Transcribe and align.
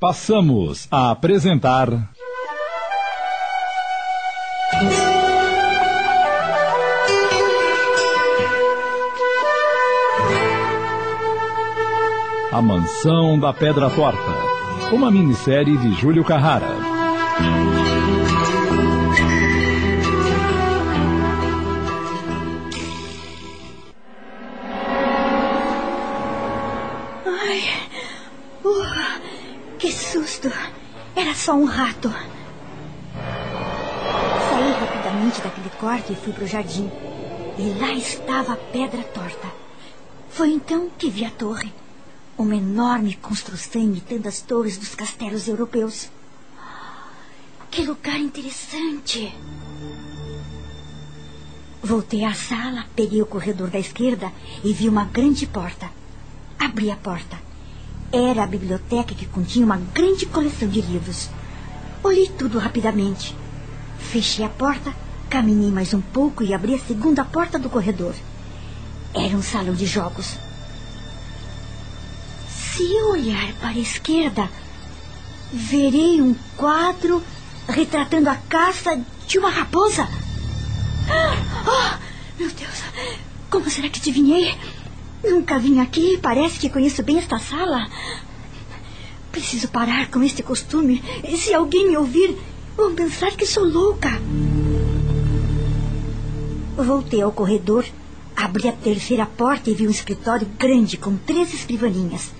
Passamos 0.00 0.88
a 0.90 1.10
apresentar. 1.10 1.88
A 12.50 12.62
Mansão 12.62 13.38
da 13.38 13.52
Pedra 13.52 13.90
Torta. 13.90 14.18
Uma 14.90 15.10
minissérie 15.10 15.76
de 15.76 15.92
Júlio 16.00 16.24
Carrara. 16.24 17.79
Só 31.50 31.56
um 31.56 31.64
rato. 31.64 32.08
Saí 34.48 34.72
rapidamente 34.78 35.40
daquele 35.40 35.70
quarto 35.80 36.12
e 36.12 36.14
fui 36.14 36.32
para 36.32 36.44
o 36.44 36.46
jardim. 36.46 36.88
E 37.58 37.76
lá 37.76 37.92
estava 37.92 38.52
a 38.52 38.56
pedra 38.56 39.02
torta. 39.02 39.48
Foi 40.28 40.52
então 40.52 40.88
que 40.96 41.10
vi 41.10 41.24
a 41.24 41.30
torre. 41.30 41.72
Uma 42.38 42.54
enorme 42.54 43.14
construção 43.14 43.82
imitando 43.82 44.28
as 44.28 44.40
torres 44.40 44.78
dos 44.78 44.94
castelos 44.94 45.48
europeus. 45.48 46.08
Que 47.68 47.84
lugar 47.84 48.20
interessante! 48.20 49.34
Voltei 51.82 52.24
à 52.24 52.32
sala, 52.32 52.86
peguei 52.94 53.22
o 53.22 53.26
corredor 53.26 53.70
da 53.70 53.80
esquerda 53.80 54.30
e 54.62 54.72
vi 54.72 54.88
uma 54.88 55.04
grande 55.04 55.48
porta. 55.48 55.90
Abri 56.56 56.92
a 56.92 56.96
porta. 56.96 57.36
Era 58.12 58.44
a 58.44 58.46
biblioteca 58.46 59.16
que 59.16 59.26
continha 59.26 59.66
uma 59.66 59.78
grande 59.78 60.26
coleção 60.26 60.68
de 60.68 60.80
livros. 60.80 61.28
Olhei 62.02 62.28
tudo 62.28 62.58
rapidamente. 62.58 63.36
Fechei 63.98 64.44
a 64.44 64.48
porta, 64.48 64.94
caminhei 65.28 65.70
mais 65.70 65.92
um 65.92 66.00
pouco 66.00 66.42
e 66.42 66.54
abri 66.54 66.74
a 66.74 66.78
segunda 66.78 67.24
porta 67.24 67.58
do 67.58 67.68
corredor. 67.68 68.14
Era 69.14 69.36
um 69.36 69.42
salão 69.42 69.74
de 69.74 69.86
jogos. 69.86 70.38
Se 72.48 72.82
eu 72.82 73.10
olhar 73.10 73.52
para 73.54 73.70
a 73.70 73.78
esquerda, 73.78 74.48
verei 75.52 76.22
um 76.22 76.34
quadro 76.56 77.22
retratando 77.68 78.30
a 78.30 78.36
caça 78.36 78.98
de 79.26 79.38
uma 79.38 79.50
raposa. 79.50 80.08
Oh, 81.66 81.98
meu 82.38 82.50
Deus, 82.50 82.82
como 83.50 83.68
será 83.68 83.88
que 83.88 84.00
adivinhei? 84.00 84.56
Nunca 85.22 85.58
vim 85.58 85.80
aqui, 85.80 86.18
parece 86.18 86.58
que 86.58 86.70
conheço 86.70 87.02
bem 87.02 87.18
esta 87.18 87.38
sala. 87.38 87.86
Preciso 89.32 89.68
parar 89.68 90.10
com 90.10 90.22
este 90.22 90.42
costume. 90.42 91.02
Se 91.36 91.54
alguém 91.54 91.88
me 91.88 91.96
ouvir, 91.96 92.36
vão 92.76 92.94
pensar 92.94 93.36
que 93.36 93.46
sou 93.46 93.64
louca. 93.64 94.10
Voltei 96.76 97.22
ao 97.22 97.30
corredor, 97.30 97.84
abri 98.34 98.68
a 98.68 98.72
terceira 98.72 99.26
porta 99.26 99.70
e 99.70 99.74
vi 99.74 99.86
um 99.86 99.90
escritório 99.90 100.48
grande 100.58 100.96
com 100.96 101.16
três 101.16 101.52
escrivaninhas. 101.52 102.32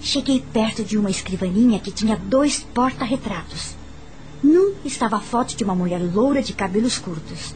Cheguei 0.00 0.44
perto 0.52 0.84
de 0.84 0.98
uma 0.98 1.10
escrivaninha 1.10 1.78
que 1.78 1.90
tinha 1.90 2.16
dois 2.16 2.60
porta-retratos. 2.74 3.74
Num 4.42 4.74
estava 4.84 5.16
a 5.16 5.20
foto 5.20 5.56
de 5.56 5.64
uma 5.64 5.74
mulher 5.74 6.00
loura 6.12 6.42
de 6.42 6.52
cabelos 6.52 6.98
curtos. 6.98 7.54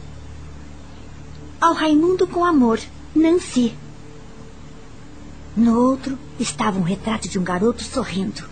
Ao 1.61 1.73
Raimundo 1.73 2.25
com 2.25 2.43
amor, 2.43 2.79
Nancy. 3.13 3.75
No 5.55 5.79
outro 5.79 6.17
estava 6.39 6.77
um 6.77 6.83
retrato 6.83 7.27
de 7.27 7.39
um 7.39 7.43
garoto 7.43 7.83
sorrindo. 7.83 8.43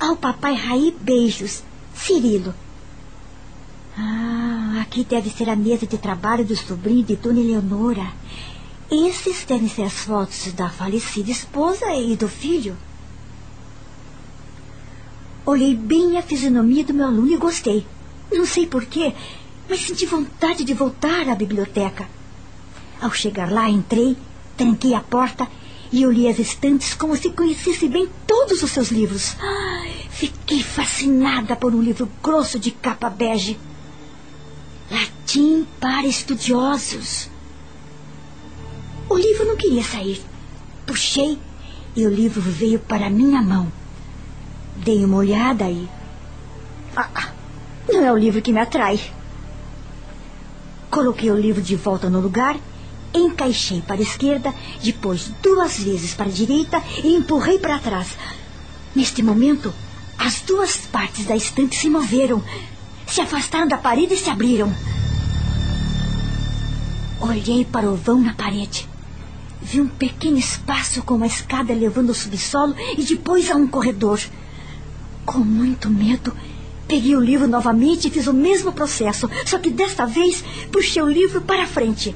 Ao 0.00 0.16
papai 0.16 0.54
Raí, 0.54 0.96
beijos, 1.00 1.62
Cirilo. 1.94 2.54
Ah, 3.96 4.80
aqui 4.80 5.04
deve 5.04 5.30
ser 5.30 5.48
a 5.48 5.56
mesa 5.56 5.86
de 5.86 5.98
trabalho 5.98 6.44
do 6.44 6.56
sobrinho 6.56 7.04
de 7.04 7.16
Dona 7.16 7.40
Eleonora. 7.40 8.12
Esses 8.90 9.44
devem 9.44 9.68
ser 9.68 9.82
as 9.82 9.92
fotos 9.92 10.52
da 10.52 10.68
falecida 10.68 11.30
esposa 11.30 11.94
e 11.94 12.16
do 12.16 12.28
filho. 12.28 12.76
Olhei 15.44 15.74
bem 15.74 16.16
a 16.18 16.22
fisionomia 16.22 16.84
do 16.84 16.94
meu 16.94 17.06
aluno 17.06 17.32
e 17.32 17.36
gostei. 17.36 17.86
Não 18.30 18.46
sei 18.46 18.66
porquê, 18.66 19.14
mas 19.68 19.80
senti 19.80 20.06
vontade 20.06 20.64
de 20.64 20.72
voltar 20.74 21.28
à 21.28 21.34
biblioteca. 21.34 22.08
Ao 23.00 23.10
chegar 23.10 23.50
lá, 23.50 23.68
entrei, 23.68 24.16
tranquei 24.56 24.94
a 24.94 25.00
porta 25.00 25.48
e 25.92 26.06
olhei 26.06 26.28
as 26.28 26.38
estantes 26.38 26.94
como 26.94 27.16
se 27.16 27.30
conhecesse 27.30 27.88
bem 27.88 28.08
todos 28.26 28.62
os 28.62 28.70
seus 28.70 28.90
livros. 28.90 29.36
Fiquei 30.10 30.62
fascinada 30.62 31.54
por 31.54 31.74
um 31.74 31.82
livro 31.82 32.08
grosso 32.22 32.58
de 32.58 32.70
capa 32.70 33.10
bege. 33.10 33.58
Latim 34.90 35.66
para 35.80 36.06
estudiosos. 36.06 37.28
O 39.08 39.16
livro 39.16 39.44
não 39.46 39.56
queria 39.56 39.82
sair. 39.82 40.22
Puxei 40.86 41.38
e 41.94 42.06
o 42.06 42.10
livro 42.10 42.40
veio 42.40 42.78
para 42.78 43.10
minha 43.10 43.42
mão. 43.42 43.70
Dei 44.76 45.04
uma 45.04 45.18
olhada 45.18 45.68
e. 45.68 45.88
Ah, 46.96 47.32
não 47.90 48.04
é 48.04 48.12
o 48.12 48.16
livro 48.16 48.40
que 48.40 48.52
me 48.52 48.60
atrai. 48.60 49.00
Coloquei 50.90 51.30
o 51.30 51.38
livro 51.38 51.62
de 51.62 51.76
volta 51.76 52.10
no 52.10 52.20
lugar, 52.20 52.58
encaixei 53.14 53.82
para 53.82 53.96
a 53.96 54.02
esquerda, 54.02 54.54
depois 54.82 55.30
duas 55.42 55.78
vezes 55.78 56.14
para 56.14 56.26
a 56.26 56.32
direita 56.32 56.82
e 57.02 57.14
empurrei 57.14 57.58
para 57.58 57.78
trás. 57.78 58.16
Neste 58.94 59.22
momento, 59.22 59.72
as 60.18 60.40
duas 60.42 60.76
partes 60.76 61.24
da 61.24 61.34
estante 61.34 61.76
se 61.76 61.88
moveram, 61.88 62.42
se 63.06 63.20
afastaram 63.20 63.66
da 63.66 63.76
parede 63.76 64.14
e 64.14 64.18
se 64.18 64.30
abriram. 64.30 64.72
Olhei 67.20 67.64
para 67.64 67.90
o 67.90 67.96
vão 67.96 68.20
na 68.20 68.34
parede. 68.34 68.88
Vi 69.60 69.80
um 69.80 69.86
pequeno 69.86 70.38
espaço 70.38 71.02
com 71.02 71.14
uma 71.14 71.26
escada 71.26 71.72
levando 71.72 72.08
ao 72.08 72.14
subsolo 72.14 72.74
e 72.98 73.02
depois 73.02 73.50
a 73.50 73.54
um 73.54 73.66
corredor. 73.66 74.20
Com 75.24 75.38
muito 75.38 75.88
medo, 75.88 76.36
peguei 76.88 77.14
o 77.14 77.20
livro 77.20 77.46
novamente 77.46 78.08
e 78.08 78.10
fiz 78.10 78.26
o 78.26 78.32
mesmo 78.34 78.72
processo, 78.72 79.30
só 79.46 79.58
que 79.58 79.70
desta 79.70 80.04
vez 80.04 80.44
puxei 80.70 81.00
o 81.00 81.08
livro 81.08 81.40
para 81.40 81.66
frente. 81.66 82.14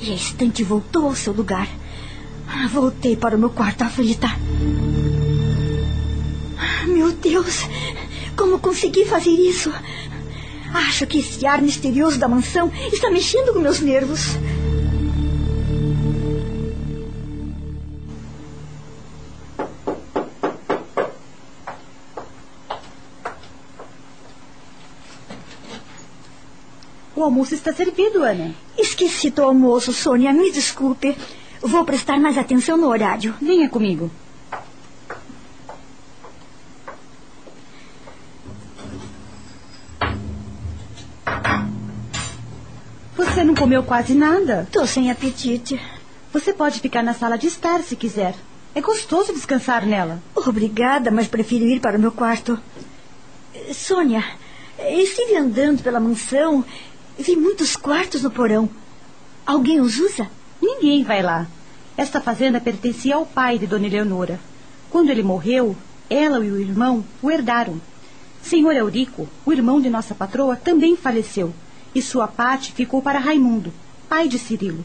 E 0.00 0.10
a 0.10 0.14
estante 0.14 0.62
voltou 0.62 1.06
ao 1.06 1.14
seu 1.14 1.32
lugar. 1.32 1.68
Ah, 2.48 2.68
voltei 2.68 3.16
para 3.16 3.36
o 3.36 3.38
meu 3.38 3.50
quarto 3.50 3.82
aflita. 3.82 4.28
Ah, 6.58 6.86
meu 6.86 7.12
Deus, 7.12 7.62
como 8.36 8.58
consegui 8.58 9.04
fazer 9.04 9.30
isso? 9.30 9.72
Acho 10.72 11.06
que 11.06 11.18
esse 11.18 11.46
ar 11.46 11.62
misterioso 11.62 12.18
da 12.18 12.28
mansão 12.28 12.70
está 12.92 13.10
mexendo 13.10 13.52
com 13.52 13.60
meus 13.60 13.80
nervos. 13.80 14.36
O 27.16 27.22
almoço 27.22 27.54
está 27.54 27.72
servido, 27.72 28.22
Ana. 28.22 28.54
Esqueci 28.76 29.30
do 29.30 29.42
almoço, 29.42 29.92
Sônia. 29.92 30.32
Me 30.32 30.50
desculpe. 30.50 31.16
Vou 31.60 31.84
prestar 31.84 32.18
mais 32.18 32.36
atenção 32.36 32.76
no 32.76 32.88
horário. 32.88 33.34
Venha 33.40 33.68
comigo. 33.68 34.10
Você 43.16 43.44
não 43.44 43.54
comeu 43.54 43.82
quase 43.82 44.14
nada. 44.14 44.66
Tô 44.72 44.84
sem 44.86 45.10
apetite. 45.10 45.80
Você 46.32 46.52
pode 46.52 46.80
ficar 46.80 47.02
na 47.02 47.14
sala 47.14 47.38
de 47.38 47.46
estar 47.46 47.80
se 47.80 47.94
quiser. 47.94 48.34
É 48.74 48.80
gostoso 48.80 49.32
descansar 49.32 49.86
nela. 49.86 50.20
Obrigada, 50.34 51.12
mas 51.12 51.28
prefiro 51.28 51.64
ir 51.64 51.78
para 51.80 51.96
o 51.96 52.00
meu 52.00 52.10
quarto. 52.10 52.58
Sônia, 53.72 54.24
estive 54.78 55.36
andando 55.36 55.80
pela 55.80 56.00
mansão. 56.00 56.64
Vi 57.18 57.36
muitos 57.36 57.76
quartos 57.76 58.22
no 58.22 58.30
porão. 58.30 58.68
Alguém 59.46 59.80
os 59.80 59.98
usa? 60.00 60.28
Ninguém 60.60 61.04
vai 61.04 61.22
lá. 61.22 61.46
Esta 61.96 62.20
fazenda 62.20 62.60
pertencia 62.60 63.14
ao 63.14 63.24
pai 63.24 63.56
de 63.56 63.68
Dona 63.68 63.86
Eleonora. 63.86 64.40
Quando 64.90 65.10
ele 65.10 65.22
morreu, 65.22 65.76
ela 66.10 66.44
e 66.44 66.50
o 66.50 66.60
irmão 66.60 67.04
o 67.22 67.30
herdaram. 67.30 67.80
Senhor 68.42 68.74
Eurico, 68.74 69.28
o 69.46 69.52
irmão 69.52 69.80
de 69.80 69.88
nossa 69.88 70.14
patroa, 70.14 70.56
também 70.56 70.96
faleceu, 70.96 71.54
e 71.94 72.02
sua 72.02 72.26
parte 72.26 72.72
ficou 72.72 73.00
para 73.00 73.18
Raimundo, 73.18 73.72
pai 74.08 74.28
de 74.28 74.38
Cirilo. 74.38 74.84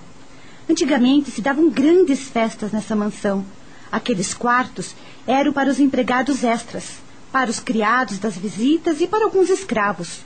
Antigamente 0.69 1.31
se 1.31 1.41
davam 1.41 1.69
grandes 1.69 2.29
festas 2.29 2.71
nessa 2.71 2.95
mansão. 2.95 3.43
Aqueles 3.91 4.35
quartos 4.35 4.95
eram 5.25 5.51
para 5.51 5.69
os 5.69 5.79
empregados 5.79 6.43
extras, 6.43 6.99
para 7.31 7.49
os 7.49 7.59
criados 7.59 8.19
das 8.19 8.37
visitas 8.37 9.01
e 9.01 9.07
para 9.07 9.25
alguns 9.25 9.49
escravos. 9.49 10.19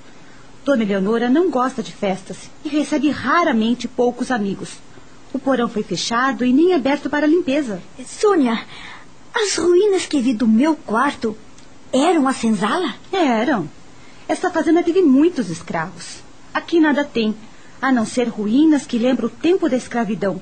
Dona 0.64 0.84
Eleonora 0.84 1.30
não 1.30 1.50
gosta 1.50 1.84
de 1.84 1.92
festas 1.92 2.50
e 2.64 2.70
recebe 2.70 3.10
raramente 3.10 3.88
poucos 3.88 4.32
amigos. 4.32 4.78
O 5.34 5.40
porão 5.40 5.68
foi 5.68 5.84
fechado 5.84 6.46
e 6.46 6.54
nem 6.54 6.74
aberto 6.74 7.10
para 7.10 7.28
limpeza. 7.28 7.82
Sônia, 8.06 8.66
As 9.34 9.58
ruínas 9.58 10.06
que 10.06 10.22
vi 10.22 10.34
do 10.34 10.48
meu 10.48 10.76
quarto 10.76 11.36
eram 11.92 12.28
a 12.28 12.34
senzala? 12.34 12.94
Eram. 13.12 13.68
Esta 14.28 14.52
fazenda 14.52 14.84
teve 14.84 15.02
muitos 15.02 15.50
escravos. 15.50 16.24
Aqui 16.54 16.80
nada 16.80 17.04
tem, 17.04 17.36
a 17.82 17.92
não 17.92 18.06
ser 18.06 18.30
ruínas 18.30 18.86
que 18.86 18.98
lembram 18.98 19.28
o 19.28 19.32
tempo 19.32 19.68
da 19.68 19.76
escravidão. 19.76 20.40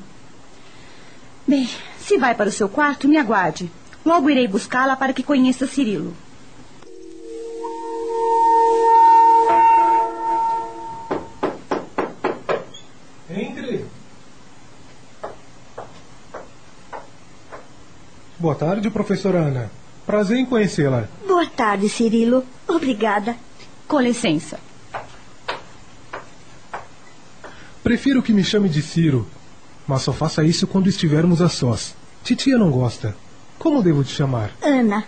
Bem, 1.48 1.68
se 2.00 2.18
vai 2.18 2.36
para 2.36 2.50
o 2.50 2.52
seu 2.52 2.70
quarto, 2.70 3.08
me 3.08 3.18
aguarde. 3.18 3.72
Logo 4.06 4.30
irei 4.30 4.48
buscá-la 4.48 4.96
para 4.96 5.14
que 5.14 5.24
conheça 5.24 5.66
Cirilo. 5.66 6.14
Boa 18.42 18.56
tarde, 18.56 18.90
professora 18.90 19.38
Ana. 19.38 19.72
Prazer 20.04 20.36
em 20.40 20.48
conhecê-la. 20.48 21.08
Boa 21.28 21.46
tarde, 21.46 21.88
Cirilo. 21.88 22.44
Obrigada. 22.68 23.36
Com 23.88 24.02
licença. 24.02 24.60
Prefiro 27.84 28.24
que 28.24 28.34
me 28.34 28.44
chame 28.44 28.68
de 28.68 28.82
Ciro, 28.82 29.28
mas 29.88 30.02
só 30.02 30.12
faça 30.12 30.44
isso 30.44 30.66
quando 30.66 30.90
estivermos 30.90 31.40
a 31.40 31.50
sós. 31.50 31.94
Titia 32.24 32.58
não 32.58 32.72
gosta. 32.72 33.16
Como 33.60 33.84
devo 33.84 34.04
te 34.04 34.12
chamar? 34.12 34.50
Ana. 34.60 35.04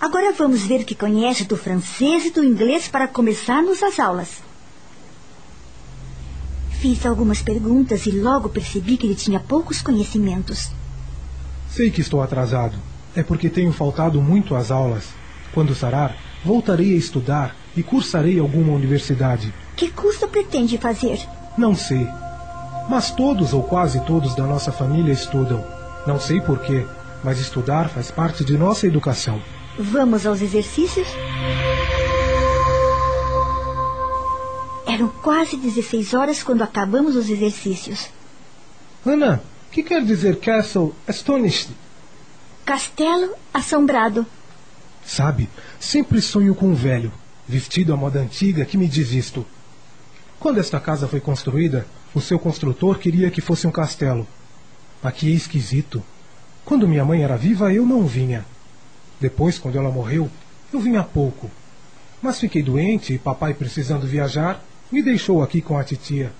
Agora 0.00 0.32
vamos 0.32 0.62
ver 0.62 0.80
o 0.80 0.86
que 0.86 0.94
conhece 0.94 1.44
do 1.44 1.58
francês 1.58 2.24
e 2.24 2.30
do 2.30 2.42
inglês 2.42 2.88
para 2.88 3.06
começarmos 3.06 3.82
as 3.82 4.00
aulas. 4.00 4.42
Fiz 6.80 7.04
algumas 7.04 7.42
perguntas 7.42 8.06
e 8.06 8.12
logo 8.12 8.48
percebi 8.48 8.96
que 8.96 9.06
ele 9.06 9.14
tinha 9.14 9.40
poucos 9.40 9.82
conhecimentos. 9.82 10.70
Sei 11.76 11.90
que 11.90 12.00
estou 12.00 12.22
atrasado. 12.22 12.78
É 13.14 13.22
porque 13.22 13.50
tenho 13.50 13.70
faltado 13.70 14.22
muito 14.22 14.54
às 14.54 14.70
aulas. 14.70 15.08
Quando 15.52 15.74
sarar, 15.74 16.16
voltarei 16.42 16.94
a 16.94 16.96
estudar 16.96 17.54
e 17.76 17.82
cursarei 17.82 18.40
alguma 18.40 18.72
universidade. 18.72 19.52
Que 19.76 19.90
curso 19.90 20.26
pretende 20.26 20.78
fazer? 20.78 21.20
Não 21.58 21.74
sei. 21.74 22.08
Mas 22.88 23.10
todos 23.10 23.52
ou 23.52 23.62
quase 23.62 24.00
todos 24.06 24.34
da 24.34 24.44
nossa 24.44 24.72
família 24.72 25.12
estudam. 25.12 25.62
Não 26.06 26.18
sei 26.18 26.40
porquê, 26.40 26.86
mas 27.22 27.38
estudar 27.38 27.90
faz 27.90 28.10
parte 28.10 28.42
de 28.42 28.56
nossa 28.56 28.86
educação. 28.86 29.38
Vamos 29.78 30.24
aos 30.24 30.40
exercícios? 30.40 31.06
Eram 34.86 35.08
quase 35.22 35.58
16 35.58 36.14
horas 36.14 36.42
quando 36.42 36.62
acabamos 36.62 37.14
os 37.16 37.28
exercícios. 37.28 38.08
Ana, 39.04 39.42
que 39.76 39.82
quer 39.82 40.02
dizer 40.02 40.40
Castle 40.40 40.94
Astonished? 41.06 41.68
Castelo 42.64 43.34
assombrado. 43.52 44.24
Sabe, 45.04 45.50
sempre 45.78 46.22
sonho 46.22 46.54
com 46.54 46.68
um 46.68 46.74
velho, 46.74 47.12
vestido 47.46 47.92
à 47.92 47.96
moda 47.96 48.18
antiga, 48.18 48.64
que 48.64 48.78
me 48.78 48.88
diz 48.88 49.12
isto. 49.12 49.44
Quando 50.40 50.60
esta 50.60 50.80
casa 50.80 51.06
foi 51.06 51.20
construída, 51.20 51.86
o 52.14 52.22
seu 52.22 52.38
construtor 52.38 52.98
queria 52.98 53.30
que 53.30 53.42
fosse 53.42 53.66
um 53.66 53.70
castelo. 53.70 54.26
Aqui 55.02 55.30
é 55.30 55.34
esquisito. 55.34 56.02
Quando 56.64 56.88
minha 56.88 57.04
mãe 57.04 57.22
era 57.22 57.36
viva, 57.36 57.70
eu 57.70 57.84
não 57.84 58.06
vinha. 58.06 58.46
Depois, 59.20 59.58
quando 59.58 59.76
ela 59.76 59.90
morreu, 59.90 60.30
eu 60.72 60.80
vinha 60.80 61.02
pouco. 61.02 61.50
Mas 62.22 62.40
fiquei 62.40 62.62
doente 62.62 63.12
e 63.12 63.18
papai, 63.18 63.52
precisando 63.52 64.06
viajar, 64.06 64.64
me 64.90 65.02
deixou 65.02 65.42
aqui 65.42 65.60
com 65.60 65.76
a 65.76 65.84
titia. 65.84 66.32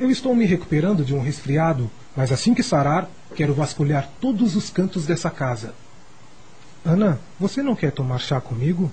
Eu 0.00 0.10
estou 0.10 0.34
me 0.34 0.46
recuperando 0.46 1.04
de 1.04 1.14
um 1.14 1.20
resfriado, 1.20 1.90
mas 2.16 2.30
assim 2.30 2.54
que 2.54 2.62
sarar, 2.62 3.08
quero 3.34 3.54
vasculhar 3.54 4.08
todos 4.20 4.54
os 4.56 4.70
cantos 4.70 5.06
dessa 5.06 5.30
casa. 5.30 5.74
Ana, 6.84 7.20
você 7.38 7.62
não 7.62 7.76
quer 7.76 7.92
tomar 7.92 8.18
chá 8.18 8.40
comigo? 8.40 8.90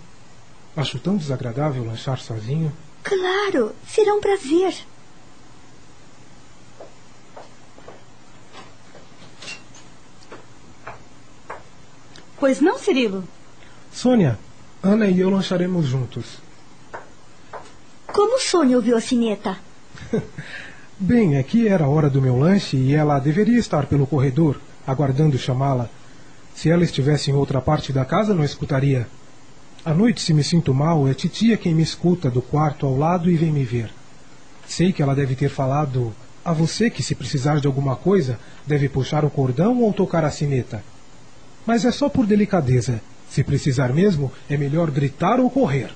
Acho 0.75 0.99
tão 0.99 1.17
desagradável 1.17 1.83
lanchar 1.83 2.19
sozinho. 2.19 2.71
Claro, 3.03 3.75
será 3.87 4.13
um 4.13 4.21
prazer. 4.21 4.73
Pois 12.39 12.61
não, 12.61 12.77
Cirilo? 12.77 13.27
Sônia, 13.91 14.39
Ana 14.81 15.07
e 15.07 15.19
eu 15.19 15.29
lancharemos 15.29 15.85
juntos. 15.85 16.37
Como 18.07 18.39
Sônia 18.39 18.77
ouviu 18.77 18.95
a 18.95 19.01
sineta? 19.01 19.57
Bem, 21.01 21.37
aqui 21.37 21.65
era 21.65 21.85
a 21.85 21.87
hora 21.87 22.09
do 22.09 22.21
meu 22.21 22.37
lanche 22.37 22.75
e 22.75 22.93
ela 22.93 23.17
deveria 23.19 23.57
estar 23.57 23.85
pelo 23.85 24.05
corredor, 24.05 24.59
aguardando 24.85 25.37
chamá-la. 25.37 25.89
Se 26.53 26.69
ela 26.69 26.83
estivesse 26.83 27.31
em 27.31 27.33
outra 27.33 27.61
parte 27.61 27.93
da 27.93 28.03
casa, 28.03 28.33
não 28.33 28.43
escutaria. 28.43 29.07
À 29.85 29.93
noite, 29.93 30.21
se 30.21 30.33
me 30.33 30.43
sinto 30.43 30.73
mal, 30.73 31.07
é 31.07 31.13
titia 31.13 31.55
quem 31.55 31.73
me 31.73 31.83
escuta 31.83 32.29
do 32.29 32.41
quarto 32.41 32.85
ao 32.85 32.97
lado 32.97 33.31
e 33.31 33.37
vem 33.37 33.49
me 33.49 33.63
ver. 33.63 33.89
Sei 34.67 34.91
que 34.91 35.01
ela 35.01 35.15
deve 35.15 35.35
ter 35.35 35.47
falado 35.47 36.13
a 36.43 36.51
você 36.51 36.89
que, 36.89 37.01
se 37.01 37.15
precisar 37.15 37.61
de 37.61 37.67
alguma 37.67 37.95
coisa, 37.95 38.37
deve 38.67 38.89
puxar 38.89 39.23
o 39.23 39.29
cordão 39.29 39.81
ou 39.81 39.93
tocar 39.93 40.25
a 40.25 40.29
sineta. 40.29 40.83
Mas 41.65 41.85
é 41.85 41.93
só 41.93 42.09
por 42.09 42.25
delicadeza. 42.25 42.99
Se 43.29 43.41
precisar 43.41 43.93
mesmo, 43.93 44.29
é 44.49 44.57
melhor 44.57 44.91
gritar 44.91 45.39
ou 45.39 45.49
correr. 45.49 45.91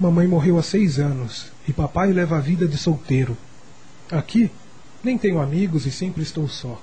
Mamãe 0.00 0.26
morreu 0.26 0.58
há 0.58 0.62
seis 0.62 0.98
anos 0.98 1.52
e 1.68 1.74
papai 1.74 2.10
leva 2.10 2.38
a 2.38 2.40
vida 2.40 2.66
de 2.66 2.78
solteiro. 2.78 3.36
Aqui, 4.10 4.50
nem 5.04 5.18
tenho 5.18 5.38
amigos 5.38 5.84
e 5.84 5.92
sempre 5.92 6.22
estou 6.22 6.48
só. 6.48 6.80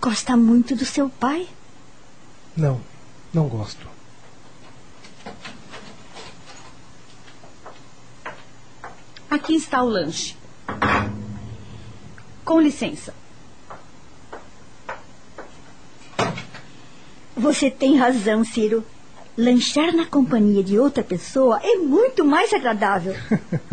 Gosta 0.00 0.36
muito 0.36 0.74
do 0.74 0.84
seu 0.84 1.08
pai? 1.08 1.48
Não, 2.56 2.80
não 3.32 3.46
gosto. 3.46 3.86
Aqui 9.30 9.54
está 9.54 9.80
o 9.80 9.88
lanche. 9.88 10.36
Com 12.44 12.60
licença. 12.60 13.14
Você 17.36 17.70
tem 17.70 17.96
razão, 17.96 18.44
Ciro. 18.44 18.84
Lanchar 19.36 19.94
na 19.94 20.06
companhia 20.06 20.62
de 20.62 20.78
outra 20.78 21.04
pessoa 21.04 21.60
é 21.62 21.76
muito 21.76 22.24
mais 22.24 22.52
agradável. 22.54 23.14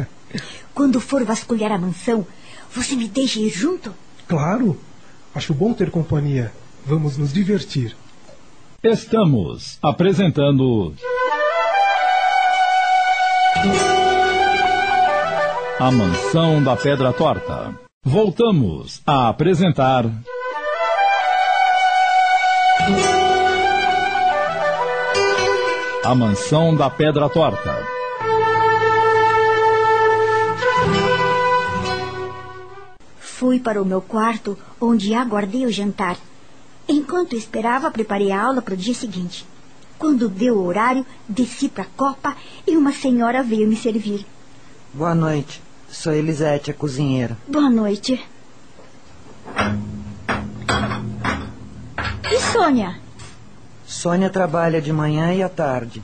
Quando 0.76 1.00
for 1.00 1.24
vasculhar 1.24 1.72
a 1.72 1.78
mansão, 1.78 2.28
você 2.72 2.96
me 2.96 3.08
deixa 3.08 3.40
ir 3.40 3.50
junto? 3.50 3.94
Claro. 4.28 4.78
Acho 5.34 5.54
bom 5.54 5.74
ter 5.74 5.90
companhia. 5.90 6.52
Vamos 6.86 7.18
nos 7.18 7.32
divertir. 7.32 7.96
Estamos 8.84 9.78
apresentando. 9.82 10.94
A 15.80 15.92
Mansão 15.92 16.62
da 16.62 16.76
Pedra 16.76 17.14
Torta. 17.14 17.74
Voltamos 18.04 19.02
a 19.08 19.30
apresentar. 19.30 20.06
A 26.06 26.14
Mansão 26.14 26.76
da 26.76 26.90
Pedra 26.90 27.30
Torta. 27.30 27.82
Fui 33.18 33.58
para 33.58 33.82
o 33.82 33.86
meu 33.86 34.02
quarto, 34.02 34.58
onde 34.82 35.14
aguardei 35.14 35.66
o 35.66 35.72
jantar. 35.72 36.18
Enquanto 36.90 37.38
esperava, 37.38 37.90
preparei 37.90 38.32
a 38.34 38.44
aula 38.44 38.62
para 38.62 38.74
o 38.74 38.78
dia 38.78 38.94
seguinte. 38.94 39.48
Quando 39.98 40.28
deu 40.28 40.58
o 40.58 40.66
horário, 40.66 41.06
desci 41.28 41.70
para 41.70 41.86
a 41.86 41.88
copa 41.96 42.36
e 42.68 42.76
uma 42.76 42.92
senhora 42.92 43.42
veio 43.42 43.66
me 43.66 43.78
servir. 43.78 44.26
Boa 44.94 45.16
noite. 45.16 45.62
Sou 45.90 46.12
Elisete, 46.12 46.70
a 46.70 46.74
cozinheira. 46.74 47.38
Boa 47.48 47.70
noite. 47.70 48.22
E 52.30 52.40
Sônia? 52.52 53.03
Sônia 53.94 54.30
trabalha 54.30 54.82
de 54.82 54.92
manhã 54.92 55.32
e 55.34 55.44
à 55.44 55.48
tarde. 55.48 56.04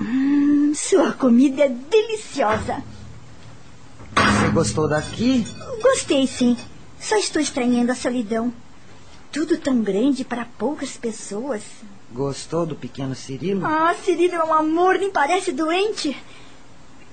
Hum, 0.00 0.72
sua 0.74 1.12
comida 1.12 1.64
é 1.64 1.68
deliciosa. 1.68 2.82
Você 4.16 4.48
gostou 4.48 4.88
daqui? 4.88 5.46
Gostei, 5.82 6.26
sim. 6.26 6.56
Só 6.98 7.16
estou 7.16 7.40
estranhando 7.40 7.92
a 7.92 7.94
solidão. 7.94 8.52
Tudo 9.30 9.58
tão 9.58 9.82
grande 9.82 10.24
para 10.24 10.46
poucas 10.58 10.96
pessoas. 10.96 11.62
Gostou 12.10 12.64
do 12.64 12.74
pequeno 12.74 13.14
Cirilo? 13.14 13.64
Ah, 13.66 13.94
Cirilo 14.02 14.34
é 14.34 14.44
um 14.44 14.54
amor, 14.54 14.98
nem 14.98 15.10
parece 15.10 15.52
doente. 15.52 16.16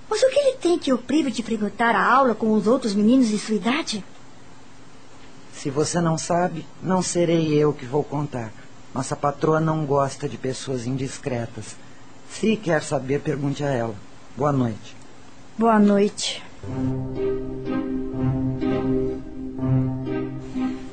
Mas 0.10 0.24
o 0.24 0.30
que 0.30 0.40
ele 0.40 0.58
tem 0.58 0.80
que 0.80 0.94
o 0.94 0.98
priva 0.98 1.30
de 1.30 1.44
frequentar 1.44 1.94
a 1.94 2.04
aula 2.04 2.34
com 2.34 2.54
os 2.54 2.68
outros 2.68 2.96
meninos 2.96 3.28
de 3.28 3.38
sua 3.38 3.56
idade? 3.56 4.04
Se 5.54 5.70
você 5.70 6.00
não 6.00 6.18
sabe, 6.18 6.66
não 6.82 7.02
serei 7.02 7.54
eu 7.54 7.74
que 7.74 7.86
vou 7.86 8.04
contar. 8.04 8.50
Nossa 8.94 9.16
patroa 9.16 9.60
não 9.60 9.86
gosta 9.86 10.28
de 10.28 10.38
pessoas 10.38 10.86
indiscretas. 10.86 11.76
Se 12.30 12.56
quer 12.56 12.82
saber, 12.82 13.22
pergunte 13.22 13.64
a 13.64 13.70
ela. 13.70 13.96
Boa 14.36 14.52
noite. 14.52 14.96
Boa 15.58 15.80
noite. 15.80 16.44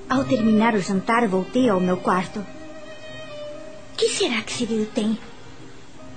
Ao 0.09 0.25
terminar 0.25 0.75
o 0.75 0.81
jantar, 0.81 1.27
voltei 1.27 1.69
ao 1.69 1.81
meu 1.81 1.97
quarto. 1.97 2.45
Que 3.97 4.09
será 4.09 4.43
que 4.43 4.53
Cirilo 4.53 4.87
tem? 4.87 5.19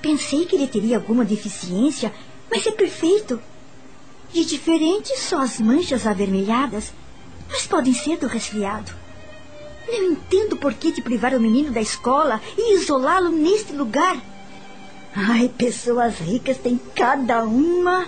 Pensei 0.02 0.46
que 0.46 0.56
ele 0.56 0.68
teria 0.68 0.98
alguma 0.98 1.24
deficiência, 1.24 2.12
mas 2.52 2.66
é 2.68 2.72
perfeito. 2.72 3.42
De 4.34 4.46
diferente 4.46 5.18
só 5.18 5.42
as 5.42 5.60
manchas 5.60 6.06
avermelhadas, 6.06 6.94
mas 7.50 7.66
podem 7.66 7.94
ser 7.94 8.18
do 8.18 8.28
resfriado. 8.28 8.92
Não 9.92 10.12
entendo 10.12 10.56
por 10.56 10.74
que 10.74 10.92
de 10.92 11.02
privar 11.02 11.34
o 11.34 11.40
menino 11.40 11.72
da 11.72 11.82
escola 11.82 12.40
e 12.58 12.76
isolá-lo 12.76 13.30
neste 13.30 13.74
lugar. 13.74 14.18
Ai, 15.16 15.50
pessoas 15.50 16.20
ricas 16.20 16.58
têm 16.58 16.80
cada 16.96 17.44
uma. 17.44 18.08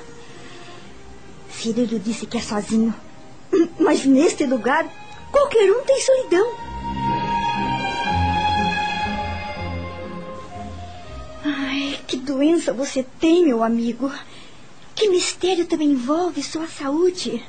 Cirilo 1.50 2.00
disse 2.00 2.28
que 2.28 2.38
é 2.38 2.42
sozinho. 2.42 2.94
Mas 3.80 4.06
neste 4.06 4.46
lugar, 4.46 4.88
qualquer 5.32 5.72
um 5.72 5.84
tem 5.84 6.00
solidão. 6.02 6.52
Ai, 11.44 12.00
que 12.08 12.18
doença 12.18 12.72
você 12.72 13.04
tem, 13.20 13.46
meu 13.46 13.64
amigo. 13.64 14.12
Que 14.94 15.10
mistério 15.10 15.66
também 15.66 15.90
envolve 15.90 16.44
sua 16.44 16.68
saúde. 16.68 17.44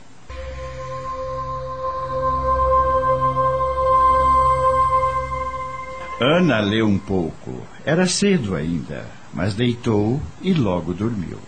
Ana 6.25 6.61
leu 6.61 6.87
um 6.87 7.00
pouco. 7.00 7.67
Era 7.85 8.07
cedo 8.07 8.55
ainda, 8.55 9.05
mas 9.35 9.55
deitou 9.55 10.23
e 10.41 10.55
logo 10.55 10.95
dormiu. 10.95 11.41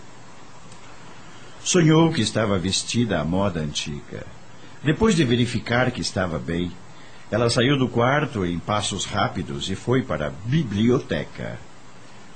Sonhou 1.63 2.11
que 2.11 2.21
estava 2.21 2.59
vestida 2.59 3.21
à 3.21 3.23
moda 3.23 3.61
antiga. 3.61 4.27
Depois 4.83 5.15
de 5.15 5.23
verificar 5.23 5.91
que 5.91 6.01
estava 6.01 6.37
bem, 6.37 6.73
ela 7.31 7.49
saiu 7.49 7.77
do 7.77 7.87
quarto 7.87 8.45
em 8.45 8.59
passos 8.59 9.05
rápidos 9.05 9.69
e 9.69 9.75
foi 9.75 10.03
para 10.03 10.27
a 10.27 10.33
biblioteca. 10.43 11.57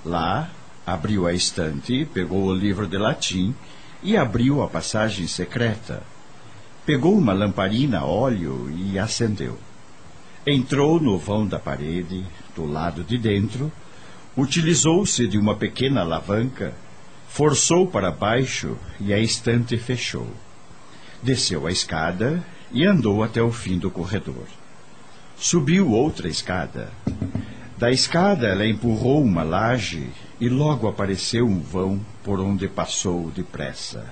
Lá, 0.06 0.50
abriu 0.88 1.28
a 1.28 1.34
estante, 1.34 2.06
pegou 2.06 2.46
o 2.46 2.56
livro 2.56 2.88
de 2.88 2.98
latim 2.98 3.54
e 4.02 4.16
abriu 4.16 4.64
a 4.64 4.70
passagem 4.70 5.28
secreta. 5.28 6.04
Pegou 6.86 7.18
uma 7.18 7.34
lamparina 7.34 8.00
a 8.00 8.06
óleo 8.06 8.72
e 8.72 8.98
acendeu. 8.98 9.60
Entrou 10.48 11.00
no 11.02 11.18
vão 11.18 11.46
da 11.46 11.60
parede, 11.60 12.26
do 12.56 12.66
lado 12.66 13.04
de 13.04 13.18
dentro, 13.18 13.72
utilizou-se 14.38 15.28
de 15.28 15.38
uma 15.38 15.56
pequena 15.56 16.02
alavanca, 16.02 16.74
forçou 17.28 17.86
para 17.86 18.10
baixo 18.10 18.78
e 19.02 19.14
a 19.14 19.20
estante 19.20 19.78
fechou. 19.78 20.28
Desceu 21.22 21.68
a 21.68 21.72
escada 21.72 22.42
e 22.72 22.86
andou 22.86 23.22
até 23.22 23.42
o 23.42 23.52
fim 23.52 23.78
do 23.78 23.92
corredor. 23.92 24.46
Subiu 25.38 25.92
outra 25.92 26.30
escada. 26.30 26.90
Da 27.78 27.92
escada 27.92 28.48
ela 28.48 28.66
empurrou 28.66 29.22
uma 29.22 29.44
laje 29.44 30.10
e 30.40 30.48
logo 30.48 30.88
apareceu 30.88 31.46
um 31.46 31.60
vão 31.60 32.00
por 32.24 32.40
onde 32.40 32.68
passou 32.68 33.30
depressa. 33.32 34.06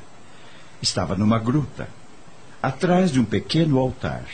Estava 0.81 1.15
numa 1.15 1.39
gruta, 1.39 1.87
atrás 2.61 3.11
de 3.11 3.19
um 3.19 3.25
pequeno 3.25 3.79
altar. 3.79 4.25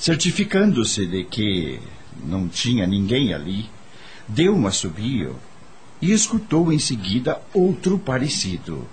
Certificando-se 0.00 1.04
de 1.04 1.24
que 1.24 1.78
não 2.24 2.48
tinha 2.48 2.86
ninguém 2.86 3.34
ali, 3.34 3.68
deu 4.26 4.56
um 4.56 4.66
assobio 4.66 5.36
e 6.00 6.10
escutou 6.10 6.72
em 6.72 6.78
seguida 6.78 7.38
outro 7.52 7.98
parecido. 7.98 8.88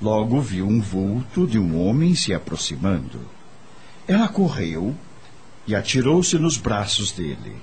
Logo 0.00 0.40
viu 0.40 0.66
um 0.66 0.80
vulto 0.80 1.46
de 1.46 1.58
um 1.58 1.78
homem 1.78 2.14
se 2.14 2.32
aproximando. 2.32 3.20
Ela 4.08 4.26
correu 4.26 4.96
e 5.66 5.74
atirou-se 5.74 6.38
nos 6.38 6.56
braços 6.56 7.12
dele. 7.12 7.54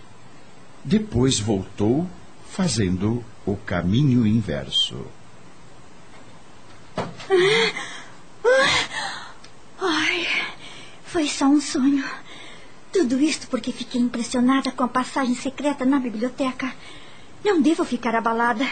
Depois 0.86 1.40
voltou, 1.40 2.08
fazendo 2.52 3.26
o 3.48 3.56
caminho 3.56 4.28
inverso. 4.28 5.08
Ai, 9.82 10.28
foi 11.04 11.28
só 11.28 11.46
um 11.46 11.60
sonho. 11.60 12.06
Tudo 12.92 13.20
isto 13.20 13.48
porque 13.48 13.72
fiquei 13.72 14.02
impressionada 14.02 14.72
com 14.72 14.84
a 14.84 14.88
passagem 14.88 15.36
secreta 15.36 15.86
na 15.86 16.00
biblioteca. 16.00 16.74
Não 17.46 17.62
devo 17.62 17.86
ficar 17.86 18.16
abalada. 18.16 18.68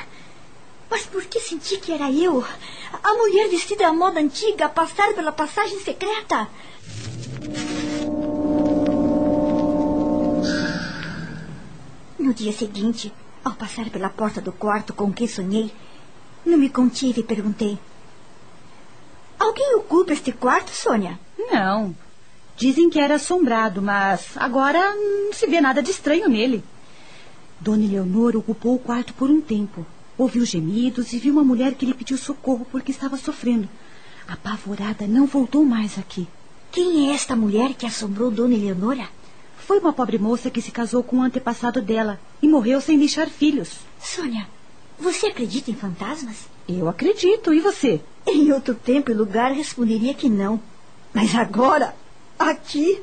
Mas 0.90 1.06
por 1.06 1.24
que 1.26 1.40
senti 1.40 1.78
que 1.78 1.92
era 1.92 2.12
eu, 2.12 2.44
a 3.04 3.14
mulher 3.14 3.50
vestida 3.50 3.88
à 3.88 3.94
moda 3.94 4.20
antiga, 4.20 4.66
a 4.66 4.70
passar 4.70 5.14
pela 5.14 5.32
passagem 5.32 5.80
secreta? 5.82 6.48
No 12.18 12.34
dia 12.34 12.54
seguinte, 12.54 13.14
ao 13.44 13.54
passar 13.54 13.90
pela 13.90 14.10
porta 14.10 14.42
do 14.42 14.52
quarto 14.52 14.94
com 14.94 15.14
que 15.14 15.28
sonhei, 15.28 15.72
não 16.46 16.58
me 16.58 16.70
contive 16.70 17.20
e 17.20 17.24
perguntei: 17.24 17.78
Alguém 19.38 19.76
ocupa 19.76 20.14
este 20.14 20.32
quarto, 20.32 20.72
Sônia? 20.72 21.20
Não. 21.52 21.96
Dizem 22.58 22.90
que 22.90 23.00
era 23.00 23.16
assombrado, 23.16 23.84
mas 23.84 24.32
agora 24.36 24.80
não 24.96 25.32
se 25.32 25.46
vê 25.46 25.62
nada 25.62 25.84
de 25.84 25.92
estranho 25.92 26.28
nele. 26.28 26.64
Dona 27.62 27.84
Eleonora 27.84 28.40
ocupou 28.40 28.74
o 28.74 28.80
quarto 28.80 29.14
por 29.14 29.30
um 29.30 29.40
tempo. 29.40 29.86
Ouviu 30.18 30.44
gemidos 30.44 31.14
e 31.14 31.20
viu 31.20 31.34
uma 31.34 31.44
mulher 31.44 31.76
que 31.76 31.86
lhe 31.86 31.94
pediu 31.94 32.18
socorro 32.18 32.66
porque 32.72 32.90
estava 32.90 33.16
sofrendo. 33.16 33.70
Apavorada, 34.28 35.06
não 35.06 35.28
voltou 35.28 35.64
mais 35.64 36.00
aqui. 36.00 36.28
Quem 36.72 37.12
é 37.12 37.14
esta 37.14 37.36
mulher 37.36 37.76
que 37.76 37.86
assombrou 37.86 38.32
Dona 38.32 38.56
Eleonora? 38.56 39.08
Foi 39.60 39.78
uma 39.78 39.94
pobre 39.94 40.18
moça 40.18 40.50
que 40.50 40.62
se 40.62 40.72
casou 40.72 41.04
com 41.04 41.18
um 41.18 41.24
antepassado 41.24 41.80
dela 41.80 42.20
e 42.42 42.48
morreu 42.48 42.82
sem 42.82 42.98
deixar 42.98 43.30
filhos. 43.30 43.82
Sônia, 44.00 44.48
você 44.98 45.28
acredita 45.28 45.70
em 45.70 45.76
fantasmas? 45.76 46.48
Eu 46.68 46.90
acredito. 46.90 47.54
E 47.54 47.60
você? 47.60 48.02
Em 48.26 48.52
outro 48.52 48.74
tempo 48.74 49.12
e 49.12 49.14
lugar 49.14 49.52
responderia 49.52 50.16
que 50.16 50.28
não. 50.28 50.60
Mas 51.14 51.36
agora, 51.36 51.96
aqui. 52.38 53.02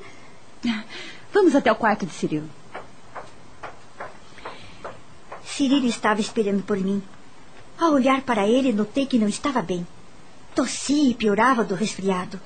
Vamos 1.33 1.55
até 1.55 1.71
o 1.71 1.77
quarto 1.77 2.07
de 2.07 2.13
Cirilo. 2.13 2.49
Cirilo 5.45 5.87
estava 5.87 6.21
esperando 6.21 6.63
por 6.63 6.79
mim. 6.79 7.03
Ao 7.79 7.93
olhar 7.93 8.23
para 8.23 8.47
ele, 8.47 8.73
notei 8.73 9.07
que 9.07 9.19
não 9.19 9.29
estava 9.29 9.61
bem. 9.61 9.87
Tossia 10.55 11.11
e 11.11 11.15
piorava 11.15 11.65
do 11.65 11.75
resfriado. 11.75 12.41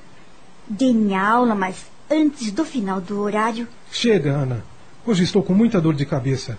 Dei 0.67 0.93
minha 0.93 1.21
aula, 1.21 1.55
mas 1.55 1.85
antes 2.09 2.51
do 2.51 2.65
final 2.65 2.99
do 2.99 3.19
horário. 3.21 3.67
Chega, 3.91 4.31
Ana. 4.31 4.63
Hoje 5.05 5.23
estou 5.23 5.41
com 5.41 5.53
muita 5.53 5.79
dor 5.79 5.93
de 5.93 6.05
cabeça. 6.05 6.57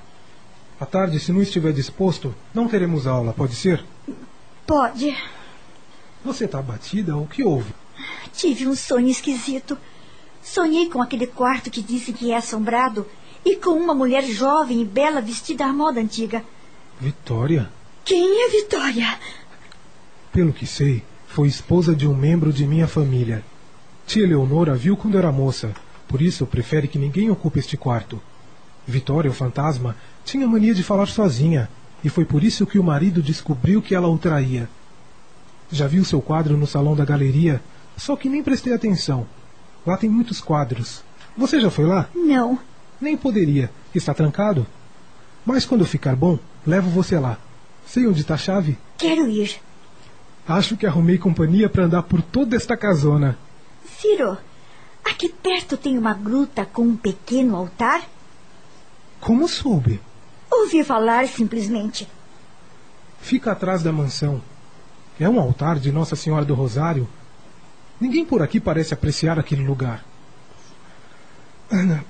À 0.80 0.86
tarde, 0.86 1.20
se 1.20 1.30
não 1.30 1.42
estiver 1.42 1.72
disposto, 1.72 2.34
não 2.54 2.66
teremos 2.66 3.06
aula, 3.06 3.32
pode 3.32 3.54
ser? 3.54 3.84
Pode. 4.66 5.16
Você 6.24 6.46
está 6.46 6.58
abatida? 6.58 7.16
O 7.16 7.26
que 7.26 7.44
houve? 7.44 7.74
Tive 8.32 8.66
um 8.66 8.74
sonho 8.74 9.08
esquisito. 9.08 9.76
Sonhei 10.42 10.88
com 10.88 11.02
aquele 11.02 11.26
quarto 11.26 11.70
que 11.70 11.82
dizem 11.82 12.14
que 12.14 12.32
é 12.32 12.36
assombrado 12.36 13.06
e 13.44 13.56
com 13.56 13.70
uma 13.70 13.94
mulher 13.94 14.24
jovem 14.24 14.82
e 14.82 14.84
bela 14.84 15.20
vestida 15.20 15.66
à 15.66 15.72
moda 15.72 16.00
antiga. 16.00 16.44
Vitória? 17.00 17.70
Quem 18.04 18.44
é 18.44 18.48
Vitória? 18.50 19.18
Pelo 20.32 20.52
que 20.52 20.66
sei, 20.66 21.02
foi 21.26 21.48
esposa 21.48 21.94
de 21.94 22.06
um 22.06 22.14
membro 22.14 22.52
de 22.52 22.66
minha 22.66 22.88
família. 22.88 23.44
Tia 24.06 24.26
Leonora 24.26 24.74
viu 24.74 24.96
quando 24.96 25.18
era 25.18 25.30
moça, 25.30 25.72
por 26.08 26.20
isso 26.20 26.46
prefere 26.46 26.88
que 26.88 26.98
ninguém 26.98 27.30
ocupe 27.30 27.58
este 27.58 27.76
quarto. 27.76 28.20
Vitória, 28.86 29.30
o 29.30 29.34
fantasma, 29.34 29.96
tinha 30.24 30.48
mania 30.48 30.74
de 30.74 30.82
falar 30.82 31.06
sozinha, 31.06 31.68
e 32.02 32.08
foi 32.08 32.24
por 32.24 32.42
isso 32.42 32.66
que 32.66 32.78
o 32.78 32.84
marido 32.84 33.22
descobriu 33.22 33.80
que 33.80 33.94
ela 33.94 34.08
o 34.08 34.18
traía. 34.18 34.68
Já 35.70 35.86
viu 35.86 36.04
seu 36.04 36.20
quadro 36.20 36.56
no 36.56 36.66
salão 36.66 36.96
da 36.96 37.04
galeria, 37.04 37.62
só 37.96 38.16
que 38.16 38.28
nem 38.28 38.42
prestei 38.42 38.72
atenção. 38.72 39.26
Lá 39.86 39.96
tem 39.96 40.10
muitos 40.10 40.40
quadros. 40.40 41.02
Você 41.36 41.60
já 41.60 41.70
foi 41.70 41.86
lá? 41.86 42.08
Não. 42.14 42.58
Nem 43.00 43.16
poderia. 43.16 43.70
Está 43.94 44.12
trancado? 44.12 44.66
Mas 45.44 45.64
quando 45.64 45.86
ficar 45.86 46.14
bom, 46.14 46.38
levo 46.66 46.90
você 46.90 47.18
lá. 47.18 47.38
Sei 47.86 48.06
onde 48.06 48.20
está 48.20 48.34
a 48.34 48.38
chave? 48.38 48.78
Quero 48.98 49.28
ir. 49.28 49.60
Acho 50.46 50.76
que 50.76 50.86
arrumei 50.86 51.18
companhia 51.18 51.68
para 51.68 51.84
andar 51.84 52.02
por 52.02 52.20
toda 52.22 52.56
esta 52.56 52.76
casona. 52.76 53.38
Ciro, 53.98 54.36
aqui 55.04 55.28
perto 55.28 55.76
tem 55.76 55.96
uma 55.96 56.12
gruta 56.12 56.64
com 56.64 56.82
um 56.82 56.96
pequeno 56.96 57.56
altar? 57.56 58.02
Como 59.20 59.48
soube? 59.48 60.00
Ouvi 60.50 60.82
falar 60.82 61.26
simplesmente. 61.28 62.08
Fica 63.20 63.52
atrás 63.52 63.82
da 63.82 63.92
mansão. 63.92 64.42
É 65.18 65.28
um 65.28 65.38
altar 65.38 65.78
de 65.78 65.92
Nossa 65.92 66.16
Senhora 66.16 66.44
do 66.44 66.54
Rosário. 66.54 67.08
Ninguém 68.00 68.24
por 68.24 68.40
aqui 68.42 68.58
parece 68.58 68.94
apreciar 68.94 69.38
aquele 69.38 69.62
lugar. 69.62 70.04
Ana, 71.70 72.04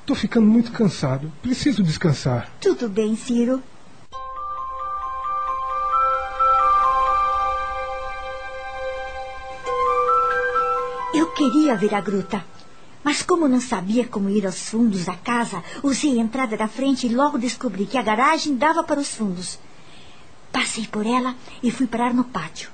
estou 0.00 0.16
ficando 0.16 0.46
muito 0.46 0.72
cansado. 0.72 1.30
Preciso 1.42 1.82
descansar. 1.82 2.50
Tudo 2.60 2.88
bem, 2.88 3.14
Ciro. 3.14 3.62
Eu 11.14 11.32
queria 11.32 11.76
ver 11.76 11.94
a 11.94 12.00
gruta, 12.00 12.44
Mas 13.04 13.22
como 13.22 13.48
não 13.48 13.60
sabia 13.60 14.06
como 14.06 14.28
ir 14.28 14.44
aos 14.44 14.68
fundos 14.68 15.04
da 15.06 15.14
casa, 15.14 15.62
usei 15.82 16.18
a 16.18 16.22
entrada 16.22 16.56
da 16.56 16.68
frente 16.68 17.06
e 17.06 17.14
logo 17.14 17.38
descobri 17.38 17.86
que 17.86 17.96
a 17.96 18.02
garagem 18.02 18.56
dava 18.56 18.82
para 18.82 19.00
os 19.00 19.14
fundos. 19.14 19.58
Passei 20.52 20.86
por 20.86 21.06
ela 21.06 21.34
e 21.62 21.70
fui 21.70 21.86
parar 21.86 22.12
no 22.12 22.24
pátio. 22.24 22.70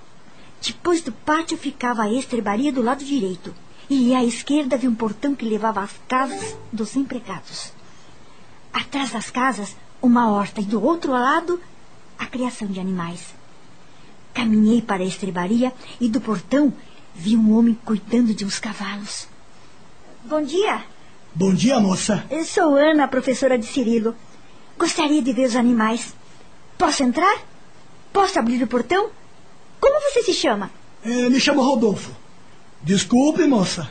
Depois 0.64 1.02
do 1.02 1.12
pátio 1.12 1.58
ficava 1.58 2.04
a 2.04 2.10
estrebaria 2.10 2.72
do 2.72 2.80
lado 2.80 3.04
direito. 3.04 3.54
E 3.90 4.14
à 4.14 4.24
esquerda 4.24 4.76
havia 4.76 4.88
um 4.88 4.94
portão 4.94 5.34
que 5.34 5.44
levava 5.44 5.82
às 5.82 5.92
casas 6.08 6.56
dos 6.72 6.96
empregados. 6.96 7.70
Atrás 8.72 9.10
das 9.10 9.30
casas, 9.30 9.76
uma 10.00 10.30
horta 10.30 10.62
e 10.62 10.64
do 10.64 10.82
outro 10.82 11.12
lado, 11.12 11.60
a 12.18 12.24
criação 12.24 12.66
de 12.66 12.80
animais. 12.80 13.34
Caminhei 14.32 14.80
para 14.80 15.02
a 15.02 15.06
estrebaria 15.06 15.70
e 16.00 16.08
do 16.08 16.20
portão 16.20 16.72
vi 17.14 17.36
um 17.36 17.56
homem 17.56 17.78
cuidando 17.84 18.34
de 18.34 18.44
uns 18.44 18.58
cavalos. 18.58 19.28
Bom 20.24 20.42
dia. 20.42 20.82
Bom 21.34 21.52
dia, 21.52 21.78
moça. 21.78 22.24
Eu 22.30 22.44
sou 22.44 22.74
Ana, 22.74 23.06
professora 23.06 23.58
de 23.58 23.66
Cirilo. 23.66 24.16
Gostaria 24.78 25.20
de 25.20 25.32
ver 25.32 25.46
os 25.46 25.56
animais. 25.56 26.14
Posso 26.78 27.02
entrar? 27.02 27.38
Posso 28.12 28.38
abrir 28.38 28.62
o 28.62 28.66
portão? 28.66 29.10
Como 29.84 30.00
você 30.00 30.22
se 30.22 30.32
chama? 30.32 30.70
É, 31.04 31.28
me 31.28 31.38
chamo 31.38 31.60
Rodolfo. 31.60 32.10
Desculpe, 32.82 33.44
moça, 33.44 33.90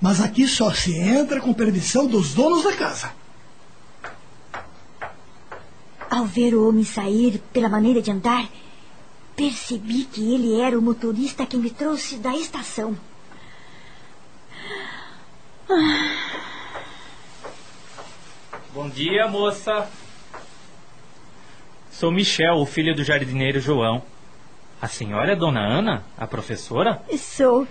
mas 0.00 0.20
aqui 0.20 0.46
só 0.46 0.72
se 0.72 0.96
entra 0.96 1.40
com 1.40 1.52
permissão 1.52 2.06
dos 2.06 2.32
donos 2.32 2.62
da 2.62 2.76
casa. 2.76 3.12
Ao 6.08 6.24
ver 6.26 6.54
o 6.54 6.68
homem 6.68 6.84
sair 6.84 7.42
pela 7.52 7.68
maneira 7.68 8.00
de 8.00 8.12
andar, 8.12 8.48
percebi 9.34 10.04
que 10.04 10.32
ele 10.32 10.60
era 10.60 10.78
o 10.78 10.82
motorista 10.82 11.44
que 11.44 11.56
me 11.56 11.70
trouxe 11.70 12.18
da 12.18 12.36
estação. 12.36 12.96
Bom 18.72 18.88
dia, 18.88 19.26
moça. 19.26 19.90
Sou 21.90 22.12
Michel, 22.12 22.54
o 22.58 22.64
filho 22.64 22.94
do 22.94 23.02
jardineiro 23.02 23.58
João. 23.58 24.11
A 24.82 24.88
senhora 24.88 25.30
é 25.30 25.36
Dona 25.36 25.60
Ana, 25.60 26.02
a 26.18 26.26
professora? 26.26 27.00
Sou. 27.16 27.68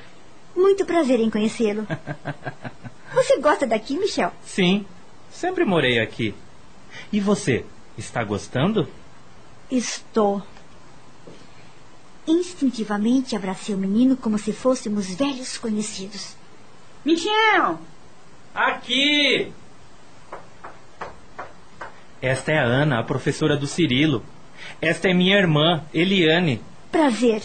Muito 0.56 0.86
prazer 0.86 1.20
em 1.20 1.30
conhecê-lo. 1.30 1.86
Você 3.14 3.38
gosta 3.42 3.68
daqui, 3.68 4.00
Michel? 4.00 4.32
Sim, 4.46 4.86
sempre 5.30 5.66
morei 5.66 6.00
aqui. 6.00 6.34
E 7.12 7.20
você, 7.20 7.66
está 7.98 8.24
gostando? 8.24 8.88
Estou. 9.70 10.42
Instintivamente 12.26 13.36
abracei 13.36 13.76
o 13.76 13.78
menino 13.78 14.16
como 14.16 14.38
se 14.38 14.54
fôssemos 14.54 15.14
velhos 15.14 15.58
conhecidos. 15.58 16.38
Michel! 17.04 17.78
Aqui! 18.56 19.52
Esta 22.22 22.54
é 22.54 22.60
a 22.60 22.64
Ana, 22.64 23.00
a 23.00 23.04
professora 23.04 23.58
do 23.58 23.68
Cirilo. 23.68 24.24
Esta 24.80 25.10
é 25.10 25.14
minha 25.14 25.38
irmã, 25.38 25.84
Eliane. 25.94 26.62
Prazer. 26.92 27.42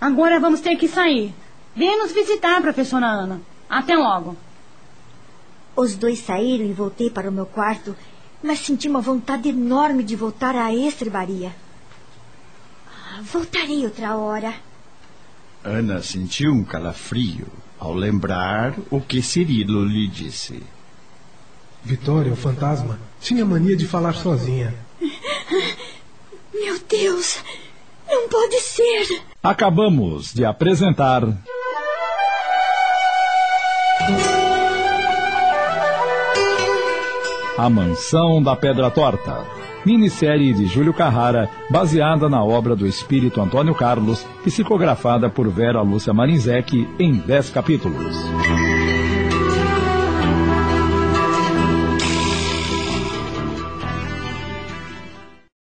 Agora 0.00 0.40
vamos 0.40 0.60
ter 0.60 0.76
que 0.76 0.88
sair. 0.88 1.34
Venha 1.76 1.98
nos 1.98 2.12
visitar, 2.12 2.60
professora 2.60 3.06
Ana. 3.06 3.40
Até 3.68 3.94
logo. 3.94 4.36
Os 5.76 5.94
dois 5.96 6.18
saíram 6.18 6.66
e 6.66 6.72
voltei 6.72 7.08
para 7.08 7.30
o 7.30 7.32
meu 7.32 7.46
quarto, 7.46 7.96
mas 8.42 8.58
senti 8.58 8.88
uma 8.88 9.00
vontade 9.00 9.48
enorme 9.48 10.02
de 10.02 10.16
voltar 10.16 10.54
à 10.56 10.74
estrebaria. 10.74 11.54
Voltarei 13.22 13.84
outra 13.84 14.16
hora. 14.16 14.54
Ana 15.64 16.02
sentiu 16.02 16.52
um 16.52 16.64
calafrio 16.64 17.46
ao 17.78 17.94
lembrar 17.94 18.74
o 18.90 19.00
que 19.00 19.22
Cirilo 19.22 19.84
lhe 19.84 20.08
disse. 20.08 20.62
Vitória, 21.84 22.32
o 22.32 22.36
fantasma, 22.36 22.98
tinha 23.20 23.44
mania 23.44 23.76
de 23.76 23.86
falar 23.86 24.14
sozinha. 24.14 24.74
Meu 26.52 26.78
Deus! 26.88 27.38
Não 28.12 28.28
pode 28.28 28.60
ser! 28.60 29.22
Acabamos 29.42 30.34
de 30.34 30.44
apresentar. 30.44 31.22
A 37.56 37.70
Mansão 37.70 38.42
da 38.42 38.54
Pedra 38.54 38.90
Torta. 38.90 39.46
Minissérie 39.86 40.52
de 40.52 40.66
Júlio 40.66 40.92
Carrara, 40.92 41.48
baseada 41.70 42.28
na 42.28 42.44
obra 42.44 42.76
do 42.76 42.86
espírito 42.86 43.40
Antônio 43.40 43.74
Carlos, 43.74 44.26
psicografada 44.44 45.30
por 45.30 45.48
Vera 45.48 45.80
Lúcia 45.80 46.12
Marinzec 46.12 46.86
em 46.98 47.14
10 47.14 47.48
capítulos. 47.48 48.14